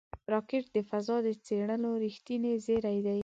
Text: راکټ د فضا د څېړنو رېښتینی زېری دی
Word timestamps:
راکټ 0.33 0.63
د 0.75 0.77
فضا 0.89 1.15
د 1.27 1.29
څېړنو 1.45 1.91
رېښتینی 2.03 2.51
زېری 2.65 2.97
دی 3.07 3.19